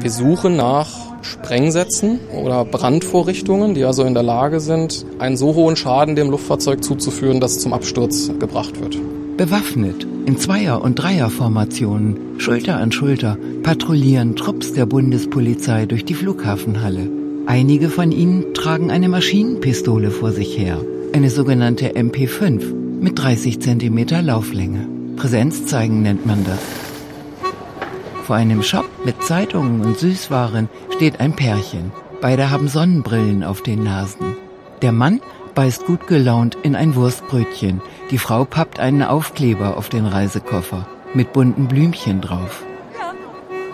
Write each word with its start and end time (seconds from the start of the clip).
Wir 0.00 0.10
suchen 0.10 0.56
nach 0.56 0.88
Sprengsätzen 1.22 2.20
oder 2.32 2.64
Brandvorrichtungen, 2.64 3.74
die 3.74 3.84
also 3.84 4.04
in 4.04 4.14
der 4.14 4.22
Lage 4.22 4.60
sind, 4.60 5.04
einen 5.18 5.36
so 5.36 5.54
hohen 5.54 5.74
Schaden 5.76 6.14
dem 6.14 6.30
Luftfahrzeug 6.30 6.84
zuzuführen, 6.84 7.40
dass 7.40 7.52
es 7.52 7.60
zum 7.60 7.72
Absturz 7.72 8.30
gebracht 8.38 8.80
wird. 8.80 8.96
Bewaffnet, 9.36 10.06
in 10.26 10.38
Zweier- 10.38 10.82
und 10.82 10.94
Dreierformationen, 10.94 12.38
Schulter 12.38 12.76
an 12.76 12.92
Schulter, 12.92 13.36
patrouillieren 13.62 14.36
Trupps 14.36 14.72
der 14.72 14.86
Bundespolizei 14.86 15.86
durch 15.86 16.04
die 16.04 16.14
Flughafenhalle. 16.14 17.08
Einige 17.46 17.90
von 17.90 18.12
ihnen 18.12 18.54
tragen 18.54 18.90
eine 18.90 19.08
Maschinenpistole 19.08 20.10
vor 20.10 20.32
sich 20.32 20.56
her, 20.56 20.78
eine 21.12 21.30
sogenannte 21.30 21.92
MP5 21.92 22.72
mit 23.00 23.18
30 23.18 23.60
Zentimeter 23.60 24.22
Lauflänge. 24.22 24.86
Präsenz 25.16 25.66
zeigen 25.66 26.02
nennt 26.02 26.26
man 26.26 26.44
das. 26.44 26.85
Vor 28.26 28.34
einem 28.34 28.64
Shop 28.64 28.86
mit 29.04 29.22
Zeitungen 29.22 29.82
und 29.82 30.00
Süßwaren 30.00 30.68
steht 30.96 31.20
ein 31.20 31.36
Pärchen. 31.36 31.92
Beide 32.20 32.50
haben 32.50 32.66
Sonnenbrillen 32.66 33.44
auf 33.44 33.62
den 33.62 33.84
Nasen. 33.84 34.36
Der 34.82 34.90
Mann 34.90 35.20
beißt 35.54 35.86
gut 35.86 36.08
gelaunt 36.08 36.58
in 36.64 36.74
ein 36.74 36.96
Wurstbrötchen. 36.96 37.80
Die 38.10 38.18
Frau 38.18 38.44
pappt 38.44 38.80
einen 38.80 39.04
Aufkleber 39.04 39.76
auf 39.76 39.90
den 39.90 40.06
Reisekoffer 40.06 40.88
mit 41.14 41.32
bunten 41.32 41.68
Blümchen 41.68 42.20
drauf. 42.20 42.64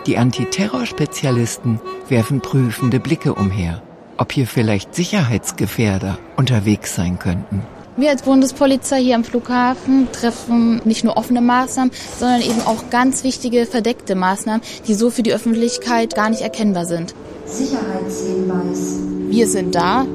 Die 0.04 0.18
Antiterrorspezialisten 0.18 1.80
werfen 2.10 2.42
prüfende 2.42 3.00
Blicke 3.00 3.32
umher, 3.32 3.80
ob 4.18 4.32
hier 4.32 4.46
vielleicht 4.46 4.94
Sicherheitsgefährder 4.94 6.18
unterwegs 6.36 6.94
sein 6.94 7.18
könnten. 7.18 7.62
Wir 7.96 8.10
als 8.10 8.22
Bundespolizei 8.22 9.02
hier 9.02 9.16
am 9.16 9.24
Flughafen 9.24 10.08
treffen 10.12 10.80
nicht 10.84 11.04
nur 11.04 11.18
offene 11.18 11.42
Maßnahmen, 11.42 11.92
sondern 12.18 12.40
eben 12.40 12.62
auch 12.62 12.88
ganz 12.90 13.22
wichtige 13.22 13.66
verdeckte 13.66 14.14
Maßnahmen, 14.14 14.62
die 14.88 14.94
so 14.94 15.10
für 15.10 15.22
die 15.22 15.32
Öffentlichkeit 15.34 16.14
gar 16.14 16.30
nicht 16.30 16.40
erkennbar 16.40 16.86
sind. 16.86 17.14
Sicherheitshinweis. 17.44 18.98
Wir 19.28 19.46
sind 19.46 19.74
da, 19.74 20.06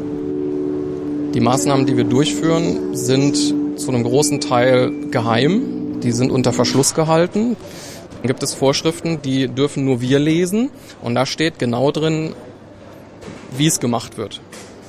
Die 1.33 1.41
Maßnahmen, 1.41 1.85
die 1.85 1.95
wir 1.95 2.05
durchführen, 2.05 2.95
sind 2.95 3.35
zu 3.75 3.89
einem 3.89 4.03
großen 4.03 4.39
Teil 4.39 4.91
geheim. 5.11 5.99
Die 6.01 6.11
sind 6.11 6.31
unter 6.31 6.51
Verschluss 6.53 6.95
gehalten. 6.95 7.55
Dann 8.21 8.27
gibt 8.27 8.41
es 8.41 8.55
Vorschriften, 8.55 9.21
die 9.21 9.47
dürfen 9.47 9.85
nur 9.85 10.01
wir 10.01 10.17
lesen. 10.17 10.69
Und 11.03 11.13
da 11.13 11.27
steht 11.27 11.59
genau 11.59 11.91
drin, 11.91 12.33
wie 13.55 13.67
es 13.67 13.79
gemacht 13.79 14.17
wird. 14.17 14.41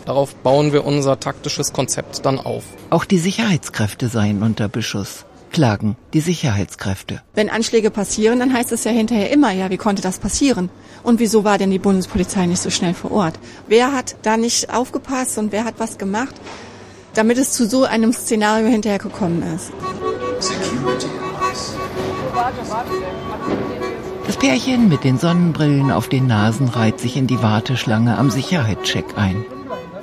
Darauf 0.09 0.35
bauen 0.37 0.73
wir 0.73 0.87
unser 0.87 1.21
taktisches 1.21 1.75
Konzept 1.75 2.25
dann 2.25 2.41
auf. 2.41 2.65
Auch 2.89 3.05
die 3.05 3.19
Sicherheitskräfte 3.19 4.09
seien 4.09 4.43
unter 4.43 4.67
Beschuss, 4.67 5.27
klagen 5.53 5.99
die 6.15 6.21
Sicherheitskräfte. 6.21 7.21
Wenn 7.35 7.51
Anschläge 7.51 7.91
passieren, 7.91 8.39
dann 8.39 8.55
heißt 8.55 8.73
es 8.73 8.85
ja 8.85 8.91
hinterher 8.91 9.31
immer, 9.31 9.53
ja, 9.53 9.69
wie 9.69 9.77
konnte 9.77 10.01
das 10.01 10.19
passieren? 10.19 10.71
Und 11.03 11.21
wieso 11.21 11.45
war 11.45 11.59
denn 11.59 11.71
die 11.71 11.79
Bundespolizei 11.79 12.47
nicht 12.47 12.63
so 12.63 12.71
schnell 12.71 12.95
vor 12.95 13.13
Ort? 13.13 13.35
Wer 13.67 13.93
hat 13.93 14.17
da 14.23 14.39
nicht 14.39 14.73
aufgepasst 14.73 15.37
und 15.37 15.53
wer 15.53 15.65
hat 15.65 15.75
was 15.77 15.99
gemacht, 15.99 16.35
damit 17.13 17.37
es 17.37 17.53
zu 17.53 17.69
so 17.69 17.85
einem 17.85 18.15
Szenario 18.15 18.69
hinterher 18.69 19.01
gekommen 19.01 19.43
ist? 19.55 19.73
Das 24.27 24.37
Pärchen 24.39 24.89
mit 24.89 25.05
den 25.05 25.19
Sonnenbrillen 25.19 25.91
auf 25.91 26.09
den 26.09 26.27
Nasen 26.27 26.69
reiht 26.69 26.99
sich 26.99 27.19
in 27.19 27.27
die 27.27 27.43
Warteschlange 27.43 28.17
am 28.17 28.31
Sicherheitscheck 28.31 29.05
ein. 29.17 29.45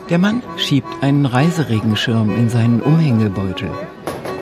Der 0.10 0.20
Mann 0.20 0.44
schiebt 0.56 1.02
einen 1.02 1.26
Reiseregenschirm 1.26 2.30
in 2.30 2.48
seinen 2.48 2.80
Umhängebeutel. 2.80 3.72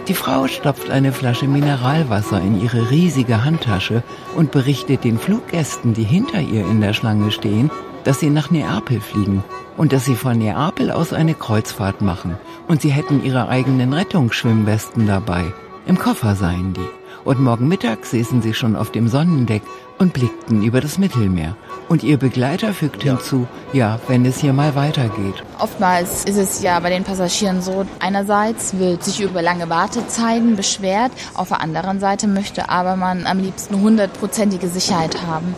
Die 0.10 0.14
Frau 0.14 0.48
stopft 0.48 0.90
eine 0.90 1.14
Flasche 1.14 1.48
Mineralwasser 1.48 2.42
in 2.42 2.62
ihre 2.62 2.92
riesige 2.92 3.46
Handtasche 3.46 4.04
und 4.36 4.52
berichtet 4.52 5.06
den 5.06 5.18
Fluggästen, 5.18 5.94
die 5.94 6.04
hinter 6.04 6.42
ihr 6.42 6.68
in 6.68 6.82
der 6.82 6.92
Schlange 6.92 7.32
stehen, 7.32 7.72
dass 8.04 8.20
sie 8.20 8.30
nach 8.30 8.52
Neapel 8.52 9.00
fliegen 9.00 9.42
und 9.78 9.94
dass 9.94 10.04
sie 10.04 10.16
von 10.16 10.38
Neapel 10.38 10.92
aus 10.92 11.14
eine 11.14 11.34
Kreuzfahrt 11.34 12.02
machen. 12.02 12.36
Und 12.68 12.82
sie 12.82 12.92
hätten 12.92 13.24
ihre 13.24 13.48
eigenen 13.48 13.94
Rettungsschwimmwesten 13.94 15.08
dabei. 15.08 15.54
Im 15.88 15.98
Koffer 15.98 16.36
seien 16.36 16.74
die. 16.74 16.90
Und 17.24 17.40
morgen 17.40 17.70
Mittag 17.70 18.06
säßen 18.06 18.42
sie 18.42 18.54
schon 18.54 18.76
auf 18.76 18.92
dem 18.92 19.08
Sonnendeck 19.08 19.62
und 20.00 20.14
blickten 20.14 20.64
über 20.64 20.82
das 20.82 20.98
Mittelmeer. 20.98 21.56
Und 21.90 22.04
ihr 22.04 22.18
Begleiter 22.18 22.74
fügt 22.74 23.04
hinzu, 23.04 23.48
ja, 23.74 24.00
wenn 24.08 24.26
es 24.26 24.40
hier 24.40 24.54
mal 24.54 24.76
weitergeht. 24.76 25.44
Oftmals 25.60 26.26
ist 26.26 26.38
es 26.38 26.62
ja 26.62 26.80
bei 26.80 26.90
den 26.90 27.04
Passagieren 27.04 27.62
so, 27.62 27.86
einerseits 28.00 28.78
wird 28.78 29.04
sich 29.04 29.22
über 29.22 29.42
lange 29.42 29.70
Wartezeiten 29.70 30.56
beschwert, 30.56 31.12
auf 31.34 31.50
der 31.50 31.62
anderen 31.62 32.00
Seite 32.00 32.28
möchte 32.28 32.70
aber 32.70 32.96
man 32.96 33.26
am 33.26 33.40
liebsten 33.40 33.82
hundertprozentige 33.82 34.68
Sicherheit 34.68 35.22
haben. 35.28 35.56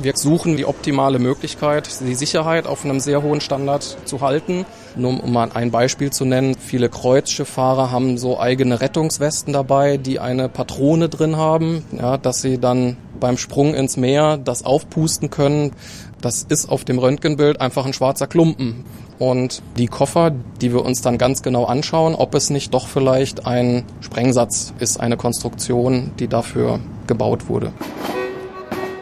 Wir 0.00 0.16
suchen 0.16 0.56
die 0.56 0.66
optimale 0.66 1.18
Möglichkeit, 1.18 1.88
die 2.00 2.14
Sicherheit 2.14 2.66
auf 2.66 2.84
einem 2.84 3.00
sehr 3.00 3.22
hohen 3.22 3.40
Standard 3.40 3.96
zu 4.04 4.20
halten. 4.20 4.66
Nur 4.96 5.22
um 5.22 5.32
mal 5.32 5.50
ein 5.54 5.70
Beispiel 5.70 6.10
zu 6.10 6.24
nennen, 6.24 6.56
viele 6.58 6.88
Kreuzschifffahrer 6.88 7.90
haben 7.90 8.18
so 8.18 8.38
eigene 8.38 8.80
Rettungswesten 8.80 9.52
dabei, 9.52 9.96
die 9.96 10.18
eine 10.18 10.48
Patrone 10.48 11.08
drin 11.08 11.36
haben, 11.36 11.84
ja, 11.92 12.18
dass 12.18 12.42
sie 12.42 12.58
dann 12.58 12.96
beim 13.20 13.38
Sprung 13.38 13.74
ins 13.74 13.96
Meer 13.96 14.36
das 14.36 14.64
aufpusten 14.64 15.30
können. 15.30 15.72
Das 16.20 16.44
ist 16.48 16.68
auf 16.68 16.84
dem 16.84 16.98
Röntgenbild 16.98 17.60
einfach 17.60 17.86
ein 17.86 17.92
schwarzer 17.92 18.26
Klumpen. 18.26 18.84
Und 19.18 19.62
die 19.78 19.86
Koffer, 19.86 20.32
die 20.60 20.72
wir 20.72 20.84
uns 20.84 21.00
dann 21.00 21.18
ganz 21.18 21.42
genau 21.42 21.64
anschauen, 21.64 22.14
ob 22.14 22.34
es 22.34 22.50
nicht 22.50 22.74
doch 22.74 22.88
vielleicht 22.88 23.46
ein 23.46 23.84
Sprengsatz 24.00 24.72
ist, 24.78 24.98
eine 24.98 25.16
Konstruktion, 25.16 26.12
die 26.18 26.28
dafür 26.28 26.80
gebaut 27.06 27.48
wurde. 27.48 27.72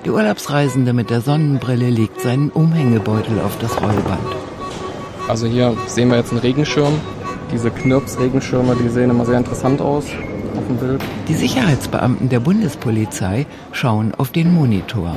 Die 0.05 0.11
Urlaubsreisende 0.11 0.93
mit 0.93 1.11
der 1.11 1.21
Sonnenbrille 1.21 1.89
legt 1.89 2.21
seinen 2.21 2.51
Umhängebeutel 2.51 3.41
auf 3.41 3.57
das 3.59 3.81
Rollband. 3.81 4.37
Also 5.29 5.47
hier 5.47 5.77
sehen 5.87 6.09
wir 6.09 6.17
jetzt 6.17 6.33
einen 6.33 6.41
Regenschirm. 6.41 6.95
Diese 7.53 7.71
Knirps-Regenschirme, 7.71 8.77
die 8.77 8.89
sehen 8.89 9.11
immer 9.11 9.25
sehr 9.25 9.39
interessant 9.39 9.81
aus 9.81 10.05
auf 10.57 10.67
dem 10.67 10.77
Bild. 10.77 11.03
Die 11.29 11.35
Sicherheitsbeamten 11.35 12.29
der 12.29 12.41
Bundespolizei 12.41 13.47
schauen 13.73 14.15
auf 14.17 14.31
den 14.31 14.53
Monitor. 14.53 15.17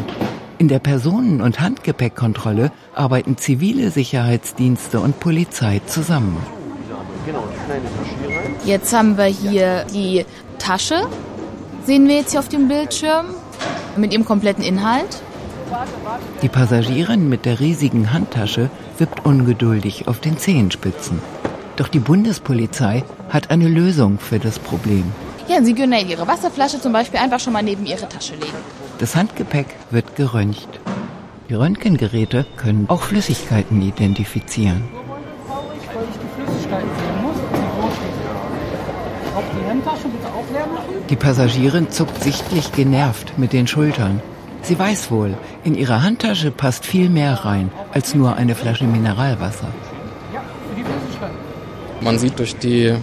In 0.58 0.68
der 0.68 0.80
Personen- 0.80 1.42
und 1.42 1.60
Handgepäckkontrolle 1.60 2.72
arbeiten 2.94 3.38
zivile 3.38 3.92
Sicherheitsdienste 3.92 5.00
und 5.00 5.20
Polizei 5.20 5.82
zusammen. 5.86 6.38
Jetzt 8.66 8.94
haben 8.94 9.18
wir 9.18 9.26
hier 9.26 9.86
die 9.94 10.26
Tasche, 10.60 11.08
sehen 11.86 12.08
wir 12.08 12.16
jetzt 12.16 12.32
hier 12.32 12.40
auf 12.40 12.50
dem 12.50 12.68
Bildschirm, 12.68 13.26
mit 13.98 14.14
ihrem 14.14 14.26
kompletten 14.26 14.64
Inhalt. 14.64 15.22
Die 16.42 16.50
Passagierin 16.50 17.28
mit 17.28 17.46
der 17.46 17.60
riesigen 17.60 18.14
Handtasche 18.14 18.70
wippt 18.98 19.26
ungeduldig 19.26 20.08
auf 20.08 20.20
den 20.20 20.38
Zehenspitzen. 20.38 21.20
Doch 21.76 21.88
die 21.88 22.00
Bundespolizei 22.00 23.04
hat 23.30 23.50
eine 23.50 23.68
Lösung 23.68 24.20
für 24.20 24.40
das 24.40 24.60
Problem. 24.60 25.12
Ja, 25.48 25.62
Sie 25.62 25.74
können 25.74 25.94
ja 25.94 26.00
Ihre 26.00 26.28
Wasserflasche 26.28 26.82
zum 26.82 26.92
Beispiel 26.92 27.20
einfach 27.20 27.40
schon 27.40 27.54
mal 27.54 27.64
neben 27.64 27.86
Ihre 27.86 28.10
Tasche 28.10 28.34
legen. 28.34 28.58
Das 28.98 29.16
Handgepäck 29.16 29.68
wird 29.92 30.16
geröntgt. 30.16 30.80
Die 31.50 31.54
Röntgengeräte 31.54 32.46
können 32.58 32.86
auch 32.90 33.04
Flüssigkeiten 33.04 33.82
identifizieren. 33.82 34.84
die 41.10 41.16
Passagierin 41.16 41.92
zuckt 41.92 42.24
sichtlich 42.24 42.72
genervt 42.72 43.38
mit 43.38 43.54
den 43.54 43.68
Schultern. 43.68 44.22
Sie 44.64 44.80
weiß 44.80 45.12
wohl, 45.12 45.38
in 45.64 45.76
ihre 45.76 46.02
Handtasche 46.02 46.50
passt 46.50 46.86
viel 46.86 47.10
mehr 47.10 47.46
rein 47.46 47.72
als 47.94 48.16
nur 48.16 48.36
eine 48.36 48.56
Flasche 48.56 48.86
Mineralwasser. 48.86 49.68
Ja, 50.34 50.42
für 50.42 50.76
die 50.76 50.84
Flüssigkeiten. 50.84 51.36
Man 52.02 52.18
sieht 52.18 52.40
durch 52.40 52.56
die 52.56 52.96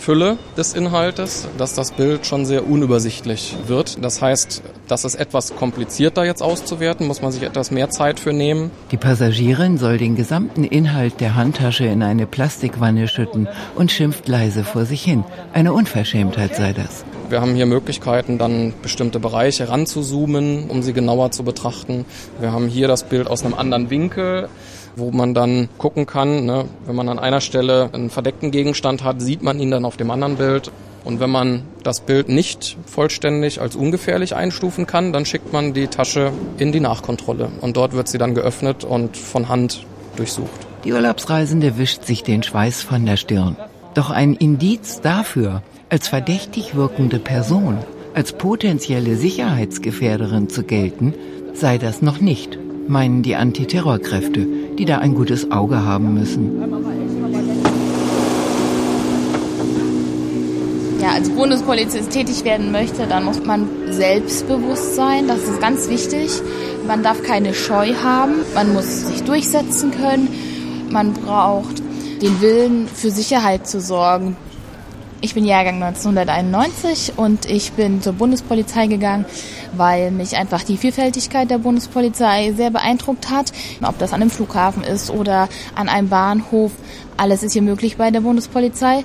Fülle 0.00 0.38
des 0.56 0.72
Inhaltes, 0.72 1.46
dass 1.58 1.74
das 1.74 1.92
Bild 1.92 2.24
schon 2.24 2.46
sehr 2.46 2.66
unübersichtlich 2.66 3.54
wird. 3.66 4.02
Das 4.02 4.22
heißt, 4.22 4.62
das 4.88 5.04
ist 5.04 5.14
etwas 5.14 5.54
komplizierter 5.54 6.24
jetzt 6.24 6.42
auszuwerten, 6.42 7.06
muss 7.06 7.20
man 7.20 7.32
sich 7.32 7.42
etwas 7.42 7.70
mehr 7.70 7.90
Zeit 7.90 8.18
für 8.18 8.32
nehmen. 8.32 8.70
Die 8.92 8.96
Passagierin 8.96 9.76
soll 9.76 9.98
den 9.98 10.16
gesamten 10.16 10.64
Inhalt 10.64 11.20
der 11.20 11.34
Handtasche 11.34 11.84
in 11.84 12.02
eine 12.02 12.26
Plastikwanne 12.26 13.08
schütten 13.08 13.46
und 13.74 13.92
schimpft 13.92 14.26
leise 14.26 14.64
vor 14.64 14.86
sich 14.86 15.02
hin. 15.02 15.22
Eine 15.52 15.74
Unverschämtheit 15.74 16.56
sei 16.56 16.72
das. 16.72 17.04
Wir 17.28 17.42
haben 17.42 17.54
hier 17.54 17.66
Möglichkeiten, 17.66 18.38
dann 18.38 18.72
bestimmte 18.82 19.20
Bereiche 19.20 19.68
ranzuzoomen, 19.68 20.70
um 20.70 20.82
sie 20.82 20.94
genauer 20.94 21.30
zu 21.30 21.44
betrachten. 21.44 22.06
Wir 22.40 22.52
haben 22.52 22.68
hier 22.68 22.88
das 22.88 23.04
Bild 23.04 23.28
aus 23.28 23.44
einem 23.44 23.54
anderen 23.54 23.90
Winkel, 23.90 24.48
wo 24.96 25.10
man 25.10 25.34
dann 25.34 25.68
gucken 25.78 26.06
kann, 26.06 26.44
ne, 26.44 26.64
wenn 26.86 26.96
man 26.96 27.08
an 27.08 27.18
einer 27.18 27.40
Stelle 27.40 27.90
einen 27.92 28.10
verdeckten 28.10 28.50
Gegenstand 28.50 29.04
hat, 29.04 29.20
sieht 29.20 29.42
man 29.42 29.58
ihn 29.60 29.70
dann 29.70 29.84
auf 29.84 29.96
dem 29.96 30.10
anderen 30.10 30.36
Bild. 30.36 30.70
Und 31.04 31.18
wenn 31.18 31.30
man 31.30 31.62
das 31.82 32.00
Bild 32.00 32.28
nicht 32.28 32.76
vollständig 32.84 33.60
als 33.60 33.74
ungefährlich 33.74 34.36
einstufen 34.36 34.86
kann, 34.86 35.12
dann 35.12 35.24
schickt 35.24 35.52
man 35.52 35.72
die 35.72 35.86
Tasche 35.86 36.32
in 36.58 36.72
die 36.72 36.80
Nachkontrolle. 36.80 37.50
Und 37.60 37.76
dort 37.76 37.94
wird 37.94 38.08
sie 38.08 38.18
dann 38.18 38.34
geöffnet 38.34 38.84
und 38.84 39.16
von 39.16 39.48
Hand 39.48 39.86
durchsucht. 40.16 40.50
Die 40.84 40.92
Urlaubsreisende 40.92 41.78
wischt 41.78 42.04
sich 42.04 42.22
den 42.22 42.42
Schweiß 42.42 42.82
von 42.82 43.06
der 43.06 43.16
Stirn. 43.16 43.56
Doch 43.94 44.10
ein 44.10 44.34
Indiz 44.34 45.00
dafür, 45.00 45.62
als 45.88 46.08
verdächtig 46.08 46.74
wirkende 46.74 47.18
Person, 47.18 47.78
als 48.14 48.32
potenzielle 48.32 49.16
Sicherheitsgefährderin 49.16 50.48
zu 50.48 50.62
gelten, 50.62 51.14
sei 51.54 51.78
das 51.78 52.02
noch 52.02 52.20
nicht, 52.20 52.58
meinen 52.88 53.22
die 53.22 53.36
Antiterrorkräfte, 53.36 54.46
die 54.80 54.86
da 54.86 54.96
ein 54.96 55.14
gutes 55.14 55.50
Auge 55.50 55.84
haben 55.84 56.14
müssen. 56.14 56.58
Ja, 61.02 61.10
als 61.10 61.28
Bundespolizist 61.28 62.10
tätig 62.10 62.44
werden 62.44 62.72
möchte, 62.72 63.06
dann 63.06 63.26
muss 63.26 63.44
man 63.44 63.68
selbstbewusst 63.90 64.94
sein. 64.94 65.28
Das 65.28 65.40
ist 65.40 65.60
ganz 65.60 65.90
wichtig. 65.90 66.30
Man 66.86 67.02
darf 67.02 67.22
keine 67.22 67.52
Scheu 67.52 67.92
haben. 68.02 68.36
Man 68.54 68.72
muss 68.72 69.06
sich 69.06 69.22
durchsetzen 69.22 69.90
können. 69.90 70.28
Man 70.90 71.12
braucht 71.12 71.82
den 72.22 72.40
Willen, 72.40 72.88
für 72.88 73.10
Sicherheit 73.10 73.68
zu 73.68 73.82
sorgen. 73.82 74.34
Ich 75.22 75.34
bin 75.34 75.44
Jahrgang 75.44 75.82
1991 75.82 77.12
und 77.18 77.44
ich 77.44 77.72
bin 77.72 78.00
zur 78.00 78.14
Bundespolizei 78.14 78.86
gegangen, 78.86 79.26
weil 79.76 80.10
mich 80.12 80.38
einfach 80.38 80.62
die 80.62 80.78
Vielfältigkeit 80.78 81.50
der 81.50 81.58
Bundespolizei 81.58 82.54
sehr 82.56 82.70
beeindruckt 82.70 83.28
hat. 83.28 83.52
Ob 83.82 83.98
das 83.98 84.14
an 84.14 84.22
einem 84.22 84.30
Flughafen 84.30 84.82
ist 84.82 85.10
oder 85.10 85.50
an 85.74 85.90
einem 85.90 86.08
Bahnhof, 86.08 86.72
alles 87.18 87.42
ist 87.42 87.52
hier 87.52 87.60
möglich 87.60 87.98
bei 87.98 88.10
der 88.10 88.22
Bundespolizei. 88.22 89.04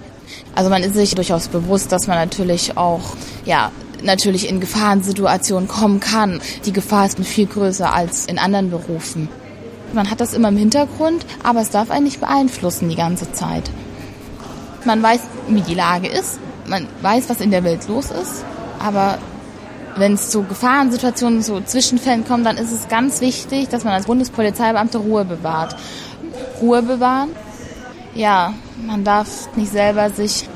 Also 0.55 0.69
man 0.69 0.83
ist 0.83 0.93
sich 0.93 1.15
durchaus 1.15 1.49
bewusst, 1.49 1.91
dass 1.91 2.07
man 2.07 2.17
natürlich 2.17 2.77
auch, 2.77 3.17
ja, 3.43 3.71
natürlich 4.01 4.47
in 4.47 4.61
Gefahrensituationen 4.61 5.67
kommen 5.67 5.99
kann. 5.99 6.39
Die 6.65 6.71
Gefahr 6.71 7.07
ist 7.07 7.19
viel 7.19 7.47
größer 7.47 7.93
als 7.93 8.25
in 8.25 8.39
anderen 8.39 8.69
Berufen. 8.69 9.27
Man 9.91 10.09
hat 10.09 10.21
das 10.21 10.33
immer 10.33 10.47
im 10.47 10.57
Hintergrund, 10.57 11.25
aber 11.43 11.59
es 11.59 11.71
darf 11.71 11.91
einen 11.91 12.05
nicht 12.05 12.21
beeinflussen 12.21 12.87
die 12.87 12.95
ganze 12.95 13.33
Zeit. 13.33 13.69
Man 14.85 15.01
weiß, 15.01 15.21
wie 15.47 15.61
die 15.61 15.73
Lage 15.73 16.07
ist, 16.07 16.39
man 16.67 16.87
weiß, 17.01 17.29
was 17.29 17.41
in 17.41 17.51
der 17.51 17.63
Welt 17.63 17.87
los 17.87 18.11
ist, 18.11 18.45
aber 18.79 19.17
wenn 19.97 20.13
es 20.13 20.29
zu 20.29 20.43
Gefahrensituationen, 20.43 21.41
zu 21.41 21.63
Zwischenfällen 21.63 22.25
kommt, 22.25 22.45
dann 22.45 22.57
ist 22.57 22.71
es 22.71 22.87
ganz 22.87 23.21
wichtig, 23.21 23.69
dass 23.69 23.83
man 23.83 23.93
als 23.93 24.05
Bundespolizeibeamte 24.05 24.97
Ruhe 24.97 25.25
bewahrt. 25.25 25.75
Ruhe 26.61 26.81
bewahren. 26.81 27.29
Ja, 28.13 28.53
man 28.85 29.03
darf 29.03 29.55
nicht 29.55 29.71
selber 29.71 30.09
sich 30.09 30.47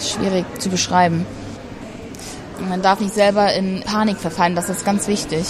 schwierig 0.00 0.44
zu 0.58 0.68
beschreiben. 0.68 1.26
Man 2.68 2.80
darf 2.80 3.00
nicht 3.00 3.14
selber 3.14 3.52
in 3.52 3.82
Panik 3.82 4.18
verfallen, 4.18 4.54
das 4.54 4.68
ist 4.68 4.84
ganz 4.84 5.08
wichtig. 5.08 5.44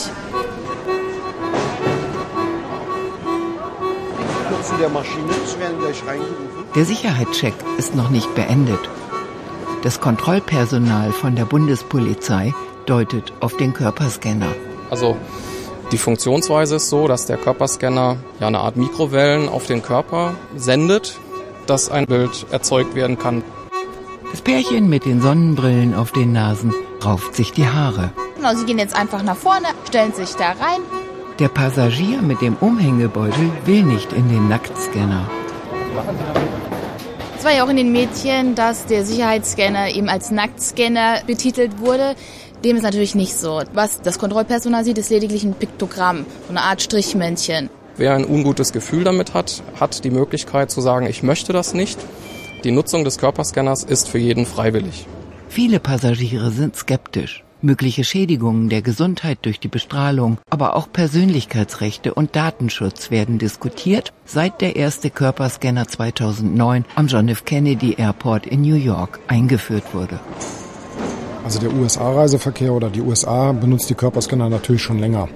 Der 4.79 4.89
Maschine. 4.89 5.33
Sie 5.45 5.59
werden 5.61 5.79
gleich 5.79 6.03
reingerufen. 6.07 6.65
Der 6.75 6.85
Sicherheitscheck 6.85 7.55
ist 7.79 7.95
noch 7.95 8.11
nicht 8.11 8.35
beendet. 8.35 8.81
Das 9.83 10.01
Kontrollpersonal 10.01 11.13
von 11.13 11.37
der 11.37 11.45
Bundespolizei 11.45 12.55
deutet 12.87 13.33
auf 13.41 13.57
den 13.57 13.73
Körperscanner. 13.73 14.55
Also 14.91 15.17
die 15.93 15.99
Funktionsweise 15.99 16.77
ist 16.77 16.89
so, 16.89 17.07
dass 17.07 17.27
der 17.27 17.37
Körperscanner 17.37 18.17
ja 18.41 18.47
eine 18.47 18.59
Art 18.59 18.77
Mikrowellen 18.77 19.49
auf 19.49 19.67
den 19.67 19.83
Körper 19.83 20.35
sendet, 20.57 21.19
dass 21.67 21.91
ein 21.91 22.07
Bild 22.07 22.47
erzeugt 22.51 22.95
werden 22.95 23.19
kann. 23.19 23.45
Das 24.33 24.41
Pärchen 24.41 24.89
mit 24.89 25.05
den 25.05 25.21
Sonnenbrillen 25.21 25.95
auf 25.95 26.11
den 26.11 26.33
Nasen 26.33 26.75
rauft 27.05 27.37
sich 27.37 27.53
die 27.53 27.69
Haare. 27.69 28.11
Genau, 28.37 28.55
sie 28.55 28.65
gehen 28.65 28.79
jetzt 28.79 28.97
einfach 28.97 29.23
nach 29.23 29.37
vorne, 29.37 29.69
stellen 29.87 30.13
sich 30.13 30.35
da 30.35 30.49
rein, 30.49 30.81
der 31.39 31.49
Passagier 31.49 32.23
mit 32.23 32.41
dem 32.41 32.57
Umhängebeutel 32.57 33.51
will 33.67 33.83
nicht 33.83 34.13
in 34.13 34.29
den 34.29 34.49
Nacktscanner. 34.49 35.29
Es 37.39 37.45
war 37.45 37.55
ja 37.55 37.65
auch 37.65 37.69
in 37.69 37.77
den 37.77 37.93
Mädchen, 37.93 38.55
dass 38.55 38.87
der 38.87 39.05
Sicherheitsscanner 39.05 39.91
eben 39.95 40.09
als 40.09 40.31
Nacktscanner 40.31 41.21
betitelt 41.27 41.79
wurde. 41.79 42.15
Dem 42.65 42.77
ist 42.77 42.83
natürlich 42.83 43.15
nicht 43.15 43.37
so. 43.37 43.63
Was 43.75 44.01
das 44.01 44.19
Kontrollpersonal 44.19 44.85
sieht, 44.85 44.99
ist 44.99 45.11
lediglich 45.11 45.45
ein 45.45 45.55
Piktogramm, 45.55 46.25
so 46.47 46.51
eine 46.51 46.63
Art 46.63 46.81
Strichmännchen. 46.81 47.69
Wer 47.99 48.15
ein 48.15 48.25
ungutes 48.25 48.73
Gefühl 48.73 49.05
damit 49.05 49.35
hat, 49.35 49.63
hat 49.79 50.05
die 50.05 50.11
Möglichkeit 50.11 50.71
zu 50.71 50.81
sagen, 50.81 51.07
ich 51.07 51.23
möchte 51.23 51.53
das 51.53 51.75
nicht. 51.75 51.99
Die 52.65 52.71
Nutzung 52.71 53.05
des 53.05 53.19
Körperscanners 53.19 53.85
ist 53.85 54.09
für 54.09 54.19
jeden 54.19 54.47
freiwillig. 54.47 55.07
Viele 55.49 55.81
Passagiere 55.81 56.51
sind 56.51 56.77
skeptisch 56.77 57.46
mögliche 57.67 58.05
Schädigungen 58.05 58.71
der 58.71 58.81
Gesundheit 58.81 59.41
durch 59.43 59.61
die 59.61 59.69
Bestrahlung, 59.69 60.39
aber 60.49 60.77
auch 60.77 60.91
Persönlichkeitsrechte 60.91 62.15
und 62.15 62.35
Datenschutz 62.35 63.11
werden 63.11 63.39
diskutiert, 63.39 64.13
seit 64.25 64.63
der 64.63 64.77
erste 64.77 65.11
Körperscanner 65.11 65.87
2009 65.87 66.87
am 66.95 67.07
John 67.09 67.29
F. 67.29 67.45
Kennedy 67.45 67.97
Airport 67.99 68.47
in 68.47 68.63
New 68.63 68.77
York 68.77 69.19
eingeführt 69.27 69.93
wurde. 69.93 70.21
Also 71.45 71.61
der 71.61 71.75
USA-Reiseverkehr 71.75 72.73
oder 72.73 72.89
die 72.89 73.03
USA 73.03 73.53
benutzt 73.53 73.91
die 73.91 73.95
Körperscanner 73.95 74.49
natürlich 74.49 74.83
schon 74.83 74.99
länger. 74.99 75.29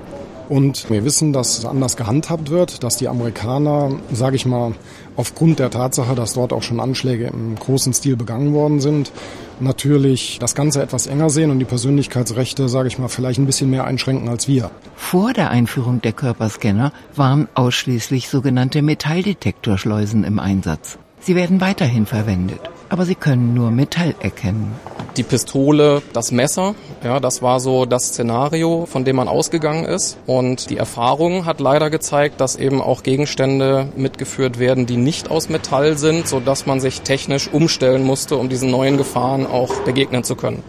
Und 0.49 0.91
wir 0.91 1.05
wissen, 1.05 1.32
dass 1.32 1.59
es 1.59 1.65
anders 1.65 1.97
gehandhabt 1.97 2.50
wird, 2.50 2.82
dass 2.82 2.97
die 2.97 3.06
Amerikaner, 3.06 3.93
sage 4.12 4.35
ich 4.35 4.47
mal, 4.47 4.73
aufgrund 5.15 5.61
der 5.61 5.71
Tatsache, 5.71 6.17
dass 6.17 6.32
dort 6.32 6.53
auch 6.53 6.65
schon 6.65 6.81
Anschläge 6.81 7.29
im 7.29 7.55
großen 7.55 7.93
Stil 7.93 8.17
begangen 8.17 8.53
worden 8.53 8.81
sind, 8.81 9.12
natürlich 9.60 10.38
das 10.40 10.54
Ganze 10.54 10.82
etwas 10.82 11.06
enger 11.06 11.30
sehen 11.30 11.50
und 11.50 11.58
die 11.58 11.64
Persönlichkeitsrechte, 11.64 12.68
sage 12.68 12.88
ich 12.88 12.98
mal, 12.98 13.08
vielleicht 13.08 13.38
ein 13.38 13.46
bisschen 13.46 13.70
mehr 13.70 13.84
einschränken 13.84 14.28
als 14.28 14.48
wir. 14.48 14.70
Vor 14.96 15.32
der 15.32 15.50
Einführung 15.50 16.00
der 16.00 16.12
Körperscanner 16.12 16.92
waren 17.14 17.48
ausschließlich 17.54 18.28
sogenannte 18.28 18.82
Metalldetektorschleusen 18.82 20.24
im 20.24 20.38
Einsatz. 20.38 20.98
Sie 21.20 21.34
werden 21.34 21.60
weiterhin 21.60 22.06
verwendet, 22.06 22.60
aber 22.90 23.06
sie 23.06 23.14
können 23.14 23.54
nur 23.54 23.70
Metall 23.70 24.14
erkennen. 24.20 24.75
Die 25.16 25.22
Pistole, 25.22 26.02
das 26.12 26.32
Messer, 26.32 26.75
ja, 27.04 27.20
das 27.20 27.40
war 27.40 27.60
so 27.60 27.87
das 27.87 28.08
Szenario, 28.08 28.87
von 28.87 29.04
dem 29.04 29.16
man 29.16 29.28
ausgegangen 29.28 29.84
ist. 29.84 30.19
Und 30.26 30.70
die 30.70 30.76
Erfahrung 30.76 31.46
hat 31.46 31.60
leider 31.60 31.88
gezeigt, 31.88 32.40
dass 32.40 32.56
eben 32.56 32.82
auch 32.82 33.02
Gegenstände 33.02 33.88
mitgeführt 33.96 34.58
werden, 34.58 34.87
die 34.87 34.96
nicht 34.96 35.31
aus 35.31 35.48
Metall 35.48 35.98
sind, 35.98 36.26
so 36.26 36.40
dass 36.40 36.66
man 36.66 36.81
sich 36.81 37.02
technisch 37.02 37.48
umstellen 37.52 38.04
musste, 38.04 38.37
um 38.37 38.48
diesen 38.48 38.70
neuen 38.70 38.96
Gefahren 38.96 39.46
auch 39.46 39.72
begegnen 39.82 40.25
zu 40.25 40.34
können. 40.34 40.62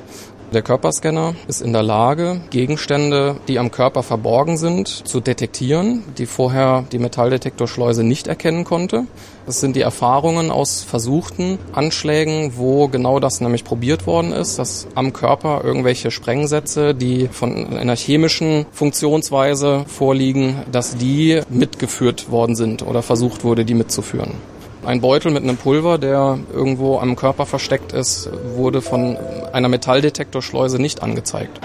Der 0.53 0.63
Körperscanner 0.63 1.35
ist 1.47 1.61
in 1.61 1.71
der 1.71 1.81
Lage, 1.81 2.41
Gegenstände, 2.49 3.37
die 3.47 3.57
am 3.57 3.71
Körper 3.71 4.03
verborgen 4.03 4.57
sind, 4.57 4.89
zu 4.89 5.21
detektieren, 5.21 6.03
die 6.17 6.25
vorher 6.25 6.83
die 6.91 6.99
Metalldetektorschleuse 6.99 8.03
nicht 8.03 8.27
erkennen 8.27 8.65
konnte. 8.65 9.05
Das 9.45 9.61
sind 9.61 9.77
die 9.77 9.81
Erfahrungen 9.81 10.51
aus 10.51 10.83
versuchten 10.83 11.57
Anschlägen, 11.71 12.57
wo 12.57 12.89
genau 12.89 13.21
das 13.21 13.39
nämlich 13.39 13.63
probiert 13.63 14.05
worden 14.07 14.33
ist, 14.33 14.59
dass 14.59 14.87
am 14.93 15.13
Körper 15.13 15.61
irgendwelche 15.63 16.11
Sprengsätze, 16.11 16.93
die 16.93 17.29
von 17.29 17.77
einer 17.77 17.95
chemischen 17.95 18.65
Funktionsweise 18.73 19.85
vorliegen, 19.87 20.63
dass 20.69 20.97
die 20.97 21.43
mitgeführt 21.49 22.29
worden 22.29 22.57
sind 22.57 22.85
oder 22.85 23.01
versucht 23.01 23.45
wurde, 23.45 23.63
die 23.63 23.73
mitzuführen. 23.73 24.33
Ein 24.83 24.99
Beutel 24.99 25.31
mit 25.31 25.43
einem 25.43 25.57
Pulver, 25.57 25.99
der 25.99 26.39
irgendwo 26.51 26.97
am 26.97 27.15
Körper 27.15 27.45
versteckt 27.45 27.93
ist, 27.93 28.29
wurde 28.55 28.81
von 28.81 29.15
einer 29.53 29.69
Metalldetektorschleuse 29.69 30.81
nicht 30.81 31.03
angezeigt. 31.03 31.59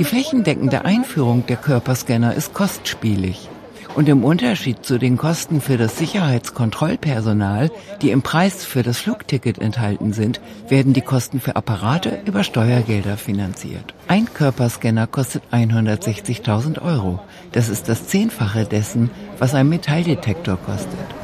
Die 0.00 0.04
flächendeckende 0.04 0.84
Einführung 0.84 1.46
der 1.46 1.56
Körperscanner 1.56 2.34
ist 2.34 2.52
kostspielig. 2.52 3.48
Und 3.94 4.08
im 4.08 4.24
Unterschied 4.24 4.84
zu 4.84 4.98
den 4.98 5.16
Kosten 5.16 5.60
für 5.60 5.76
das 5.76 5.98
Sicherheitskontrollpersonal, 5.98 7.70
die 8.02 8.10
im 8.10 8.22
Preis 8.22 8.64
für 8.64 8.82
das 8.82 8.98
Flugticket 8.98 9.58
enthalten 9.58 10.12
sind, 10.12 10.40
werden 10.68 10.92
die 10.92 11.02
Kosten 11.02 11.40
für 11.40 11.54
Apparate 11.54 12.20
über 12.24 12.42
Steuergelder 12.42 13.16
finanziert. 13.16 13.94
Ein 14.08 14.32
Körperscanner 14.32 15.06
kostet 15.06 15.42
160.000 15.52 16.82
Euro. 16.82 17.20
Das 17.52 17.68
ist 17.68 17.88
das 17.88 18.06
Zehnfache 18.06 18.64
dessen, 18.64 19.10
was 19.38 19.54
ein 19.54 19.68
Metalldetektor 19.68 20.56
kostet. 20.56 21.19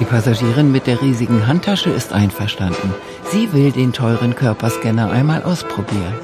Die 0.00 0.04
Passagierin 0.04 0.72
mit 0.72 0.86
der 0.86 1.00
riesigen 1.00 1.46
Handtasche 1.46 1.90
ist 1.90 2.12
einverstanden. 2.12 2.94
Sie 3.30 3.52
will 3.52 3.72
den 3.72 3.92
teuren 3.92 4.34
Körperscanner 4.34 5.10
einmal 5.10 5.42
ausprobieren. 5.42 6.14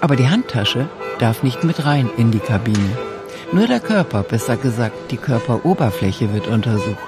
Aber 0.00 0.16
die 0.16 0.28
Handtasche 0.28 0.88
darf 1.18 1.42
nicht 1.42 1.64
mit 1.64 1.84
rein 1.84 2.10
in 2.16 2.30
die 2.30 2.38
Kabine. 2.38 2.96
Nur 3.52 3.66
der 3.66 3.80
Körper, 3.80 4.22
besser 4.22 4.56
gesagt 4.56 5.10
die 5.10 5.18
Körperoberfläche 5.18 6.32
wird 6.32 6.46
untersucht. 6.46 6.98